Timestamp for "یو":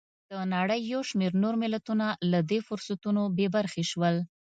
0.93-1.01